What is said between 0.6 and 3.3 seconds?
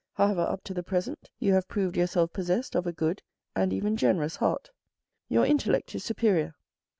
to the present, you have proved yourself possessed of a good